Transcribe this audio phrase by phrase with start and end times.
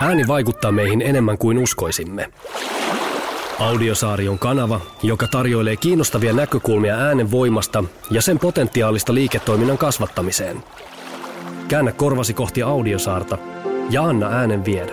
[0.00, 2.32] Ääni vaikuttaa meihin enemmän kuin uskoisimme.
[3.58, 10.64] Audiosaari on kanava, joka tarjoilee kiinnostavia näkökulmia äänen voimasta ja sen potentiaalista liiketoiminnan kasvattamiseen.
[11.68, 13.38] Käännä korvasi kohti Audiosaarta
[13.90, 14.92] ja anna äänen viedä.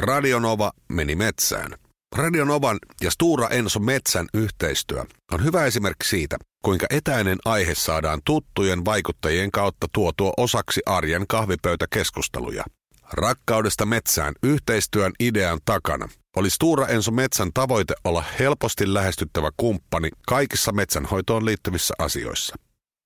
[0.00, 1.87] Radionova meni metsään.
[2.16, 8.84] Radionovan ja Stura Enso Metsän yhteistyö on hyvä esimerkki siitä, kuinka etäinen aihe saadaan tuttujen
[8.84, 12.64] vaikuttajien kautta tuotua osaksi arjen kahvipöytäkeskusteluja.
[13.12, 20.72] Rakkaudesta metsään yhteistyön idean takana oli Stura Enso Metsän tavoite olla helposti lähestyttävä kumppani kaikissa
[20.72, 22.56] metsänhoitoon liittyvissä asioissa.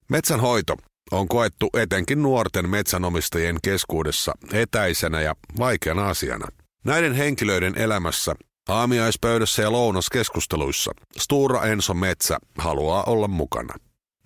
[0.09, 0.77] Metsänhoito
[1.11, 6.49] on koettu etenkin nuorten metsänomistajien keskuudessa etäisenä ja vaikeana asiana.
[6.85, 8.35] Näiden henkilöiden elämässä
[8.69, 13.75] Aamiaispöydässä ja lounaskeskusteluissa Stura Enso Metsä haluaa olla mukana.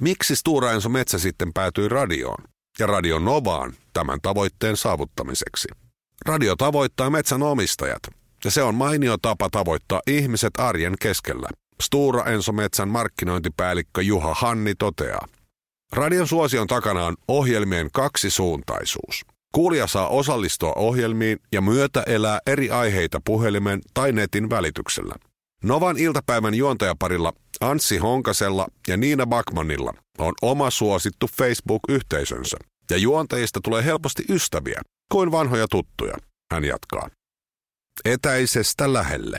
[0.00, 2.44] Miksi Stura Enso Metsä sitten päätyi radioon
[2.78, 5.68] ja Radio Novaan tämän tavoitteen saavuttamiseksi?
[6.26, 8.02] Radio tavoittaa metsän omistajat
[8.44, 11.48] ja se on mainio tapa tavoittaa ihmiset arjen keskellä.
[11.82, 15.28] Stura Enso Metsän markkinointipäällikkö Juha Hanni toteaa.
[15.92, 19.24] Radion suosion takana on ohjelmien kaksisuuntaisuus–
[19.56, 25.14] Kuulija saa osallistua ohjelmiin ja myötä elää eri aiheita puhelimen tai netin välityksellä.
[25.64, 32.56] Novan iltapäivän juontajaparilla Anssi Honkasella ja Niina Bakmanilla on oma suosittu Facebook-yhteisönsä,
[32.90, 34.80] ja juontajista tulee helposti ystäviä,
[35.12, 36.16] kuin vanhoja tuttuja,
[36.52, 37.08] hän jatkaa.
[38.04, 39.38] Etäisestä lähelle.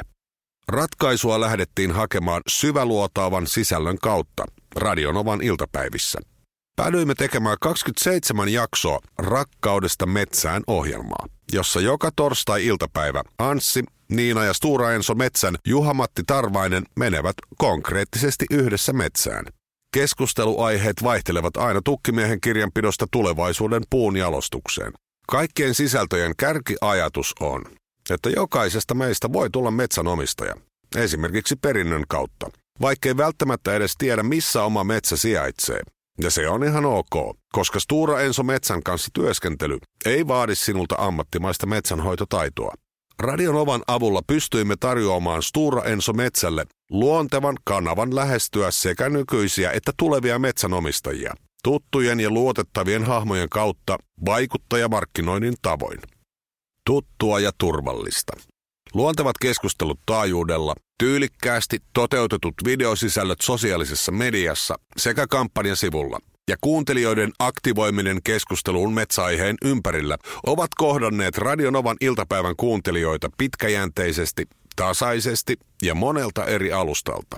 [0.67, 4.45] Ratkaisua lähdettiin hakemaan syväluotaavan sisällön kautta
[4.75, 6.19] Radionovan iltapäivissä–
[6.81, 15.15] Päädyimme tekemään 27 jaksoa Rakkaudesta metsään ohjelmaa, jossa joka torstai-iltapäivä Anssi, Niina ja Stura Enso
[15.15, 19.45] Metsän Juha-Matti Tarvainen menevät konkreettisesti yhdessä metsään.
[19.93, 24.93] Keskusteluaiheet vaihtelevat aina tukkimiehen kirjanpidosta tulevaisuuden puun jalostukseen.
[25.27, 27.61] Kaikkien sisältöjen kärkiajatus on,
[28.09, 30.53] että jokaisesta meistä voi tulla metsänomistaja,
[30.95, 32.49] esimerkiksi perinnön kautta,
[32.81, 35.81] vaikkei välttämättä edes tiedä missä oma metsä sijaitsee–
[36.21, 41.65] ja se on ihan ok, koska Stura Enso Metsän kanssa työskentely ei vaadi sinulta ammattimaista
[41.65, 42.73] metsänhoitotaitoa.
[43.19, 51.33] Radionovan avulla pystyimme tarjoamaan Stura Enso Metsälle luontevan kanavan lähestyä sekä nykyisiä että tulevia metsänomistajia,
[51.63, 55.99] tuttujen ja luotettavien hahmojen kautta vaikuttajamarkkinoinnin tavoin.
[56.85, 58.33] Tuttua ja turvallista.
[58.97, 66.19] Luontevat keskustelut taajuudella, tyylikkäästi toteutetut videosisällöt sosiaalisessa mediassa sekä kampanjan sivulla
[66.49, 76.45] ja kuuntelijoiden aktivoiminen keskusteluun metsäaiheen ympärillä ovat kohdanneet Radionovan iltapäivän kuuntelijoita pitkäjänteisesti, tasaisesti ja monelta
[76.45, 77.37] eri alustalta.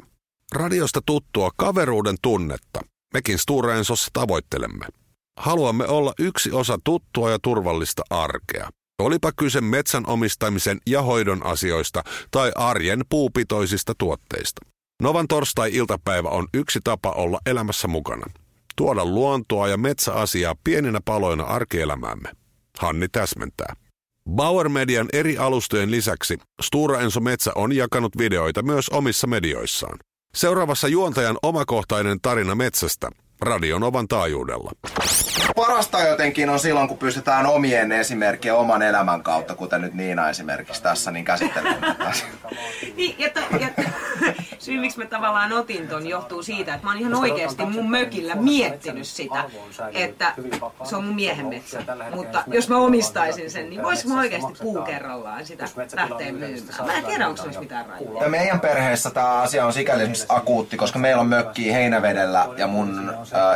[0.51, 2.81] Radiosta tuttua kaveruuden tunnetta
[3.13, 4.85] mekin Stureensossa tavoittelemme.
[5.39, 8.69] Haluamme olla yksi osa tuttua ja turvallista arkea.
[8.99, 14.61] Olipa kyse metsän omistamisen ja hoidon asioista tai arjen puupitoisista tuotteista.
[15.01, 18.25] Novan torstai-iltapäivä on yksi tapa olla elämässä mukana.
[18.75, 22.29] Tuoda luontoa ja metsäasiaa pieninä paloina arkielämäämme.
[22.79, 23.75] Hanni täsmentää.
[24.29, 29.99] Bauer Median eri alustojen lisäksi Stura Enso Metsä on jakanut videoita myös omissa medioissaan.
[30.35, 33.09] Seuraavassa juontajan omakohtainen tarina metsästä
[33.41, 34.71] Radionovan taajuudella.
[35.55, 40.83] Parasta jotenkin on silloin, kun pystytään omien esimerkkien oman elämän kautta, kuten nyt Niina esimerkiksi
[40.83, 41.95] tässä, niin käsittelemään
[42.97, 43.69] niin, ja, to, ja
[44.59, 48.35] syy, miksi mä tavallaan otin ton, johtuu siitä, että mä oon ihan oikeasti mun mökillä
[48.35, 49.43] miettinyt sitä,
[49.93, 50.33] että
[50.83, 51.79] se on mun miehen metsä.
[52.15, 55.65] Mutta jos mä omistaisin sen, niin vois mä oikeasti puu kerrallaan sitä
[55.95, 56.85] lähteä myymään.
[56.85, 58.23] Mä en tiedä, onko se mitään rajaa.
[58.23, 62.67] Ja meidän perheessä tämä asia on sikäli esimerkiksi akuutti, koska meillä on mökki Heinävedellä ja
[62.67, 63.11] mun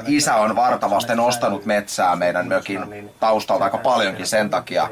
[0.07, 4.89] isä on vartavasten ostanut metsää meidän mökin taustalta aika paljonkin sen takia,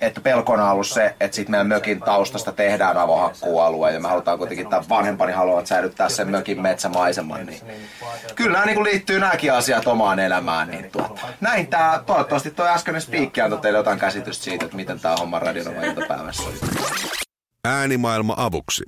[0.00, 4.38] että pelkona on ollut se, että sit meidän mökin taustasta tehdään avohakkuualue ja me halutaan
[4.38, 7.46] kuitenkin, että vanhempani haluavat säilyttää sen mökin metsämaiseman.
[7.46, 7.60] Niin
[8.34, 10.68] kyllä nämä niin liittyy nämäkin asiat omaan elämään.
[10.68, 15.00] Niin tuota, näin tää, toivottavasti tuo äskeinen spiikki antoi teille jotain käsitystä siitä, että miten
[15.00, 16.52] tämä homma radionova iltapäivässä on.
[17.64, 18.84] Äänimaailma avuksi.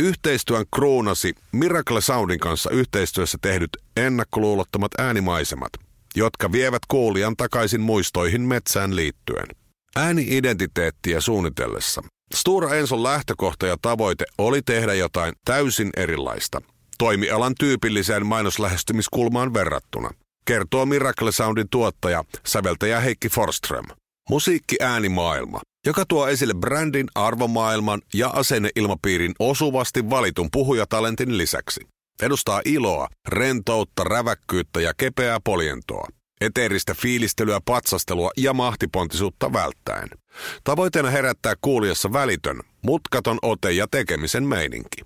[0.00, 5.72] Yhteistyön kruunasi Miracle Soundin kanssa yhteistyössä tehdyt ennakkoluulottomat äänimaisemat,
[6.16, 9.46] jotka vievät kuulijan takaisin muistoihin metsään liittyen.
[9.96, 12.02] Ääni-identiteettiä suunnitellessa
[12.34, 16.62] Stura Enson lähtökohta ja tavoite oli tehdä jotain täysin erilaista,
[16.98, 20.10] toimialan tyypilliseen mainoslähestymiskulmaan verrattuna,
[20.44, 23.84] kertoo Miracle Soundin tuottaja, säveltäjä Heikki Forström.
[24.30, 31.80] Musiikki äänimaailma, joka tuo esille brändin, arvomaailman ja asenneilmapiirin osuvasti valitun puhujatalentin lisäksi.
[32.22, 36.08] Edustaa iloa, rentoutta, räväkkyyttä ja kepeää poljentoa.
[36.40, 40.08] Eteeristä fiilistelyä, patsastelua ja mahtipontisuutta välttäen.
[40.64, 45.02] Tavoitteena herättää kuulijassa välitön, mutkaton ote ja tekemisen meininki.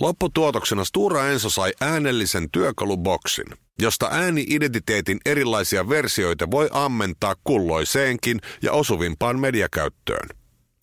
[0.00, 3.46] Lopputuotoksena Stura Enso sai äänellisen työkaluboksin,
[3.82, 10.28] josta ääni-identiteetin erilaisia versioita voi ammentaa kulloiseenkin ja osuvimpaan mediakäyttöön.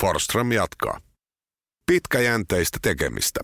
[0.01, 1.00] Forström jatkaa.
[1.92, 3.40] Pitkäjänteistä tekemistä.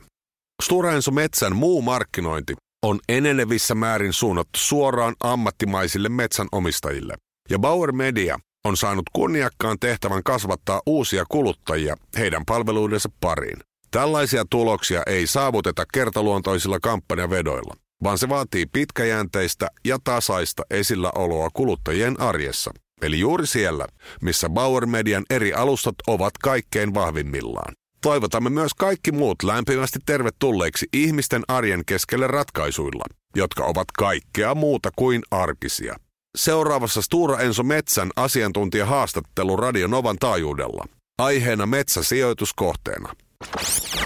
[0.64, 2.54] Stura Enso Metsän muu markkinointi
[2.84, 7.16] on enenevissä määrin suunnattu suoraan ammattimaisille metsänomistajille,
[7.50, 13.60] ja Bauer Media on saanut kunniakkaan tehtävän kasvattaa uusia kuluttajia heidän palveluidensa pariin.
[13.92, 22.72] Tällaisia tuloksia ei saavuteta kertaluontoisilla kampanjavedoilla, vaan se vaatii pitkäjänteistä ja tasaista esilläoloa kuluttajien arjessa.
[23.02, 23.88] Eli juuri siellä,
[24.22, 27.74] missä Bauer Median eri alustat ovat kaikkein vahvimmillaan.
[28.02, 33.06] Toivotamme myös kaikki muut lämpimästi tervetulleiksi ihmisten arjen keskelle ratkaisuilla,
[33.36, 35.96] jotka ovat kaikkea muuta kuin arkisia.
[36.38, 40.86] Seuraavassa Stura Enso Metsän asiantuntijahaastattelu Radionovan taajuudella.
[41.18, 43.16] Aiheena metsäsijoituskohteena.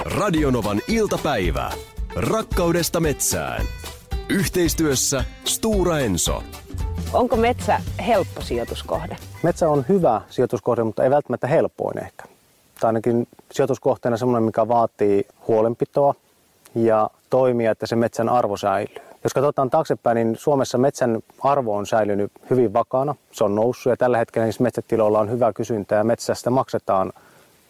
[0.06, 1.72] Radionovan iltapäivä.
[2.16, 3.62] Rakkaudesta metsään.
[4.30, 6.44] Yhteistyössä Stura Enso.
[7.14, 9.16] Onko metsä helppo sijoituskohde?
[9.44, 12.24] Metsä on hyvä sijoituskohde, mutta ei välttämättä helpoin ehkä.
[12.80, 16.16] Tai ainakin sijoituskohteena sellainen, mikä vaatii huolenpitoa
[16.76, 18.96] ja toimia, että se metsän arvo säilyy.
[19.24, 23.16] Jos katsotaan taaksepäin, niin Suomessa metsän arvo on säilynyt hyvin vakaana.
[23.32, 27.14] Se on noussut ja tällä hetkellä niissä metsätiloilla on hyvä kysyntä ja metsästä maksetaan.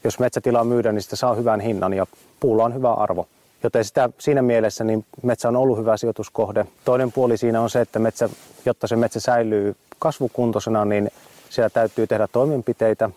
[0.04, 2.06] Jos metsätilaa myydään, niin sitä saa hyvän hinnan ja
[2.40, 3.28] puulla on hyvä arvo.
[3.64, 6.66] Joten sitä, siinä mielessä niin metsä on ollut hyvä sijoituskohde.
[6.86, 8.30] Toinen puoli siinä on se, että metsä,
[8.66, 11.12] jotta se metsä säilyy kasvukuntoisena, niin
[11.50, 13.10] siellä täytyy tehdä toimenpiteitä,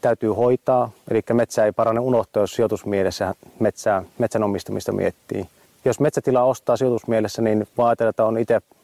[0.00, 0.90] täytyy hoitaa.
[1.10, 5.46] Eli metsä ei parane unohtaa, jos sijoitusmielessä metsää, metsän omistamista miettii.
[5.84, 8.38] Jos metsätila ostaa sijoitusmielessä, niin vaan ajatella, että on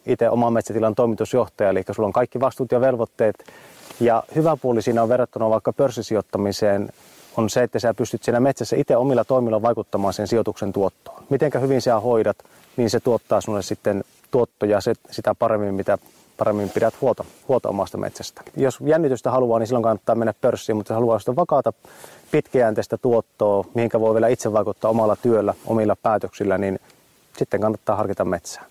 [0.07, 3.45] itse oman metsätilan toimitusjohtaja, eli sulla on kaikki vastuut ja velvoitteet.
[4.01, 6.89] Ja hyvä puoli siinä on verrattuna vaikka pörssisijoittamiseen
[7.37, 11.23] on se, että sä pystyt siinä metsässä itse omilla toimilla vaikuttamaan sen sijoituksen tuottoon.
[11.31, 12.37] Mitenkä hyvin sä hoidat,
[12.77, 14.79] niin se tuottaa sinulle sitten tuottoja
[15.11, 15.99] sitä paremmin, mitä
[16.37, 18.43] paremmin pidät huolta, huolta omasta metsästä.
[18.57, 21.73] Jos jännitystä haluaa, niin silloin kannattaa mennä pörssiin, mutta jos haluaa sitä vakaata
[22.31, 26.79] pitkäjänteistä tuottoa, mihinkä voi vielä itse vaikuttaa omalla työllä, omilla päätöksillä, niin
[27.39, 28.65] sitten kannattaa harkita metsää.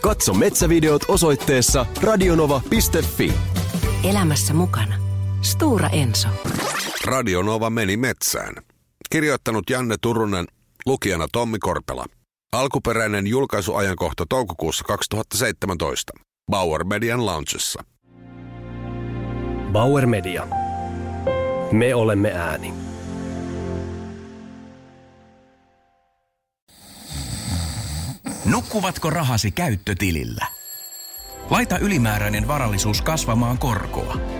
[0.00, 3.32] Katso metsävideot osoitteessa radionova.fi.
[4.10, 4.94] Elämässä mukana.
[5.42, 6.28] Stura Enso.
[7.04, 8.54] Radionova meni metsään.
[9.10, 10.46] Kirjoittanut Janne Turunen,
[10.86, 12.06] lukijana Tommi Korpela.
[12.52, 16.12] Alkuperäinen julkaisuajankohta toukokuussa 2017.
[16.50, 17.84] Bauer Median Loungessa.
[19.72, 20.46] Bauer Media.
[21.72, 22.74] Me olemme ääni.
[28.44, 30.46] Nukkuvatko rahasi käyttötilillä?
[31.50, 34.39] Laita ylimääräinen varallisuus kasvamaan korkoa.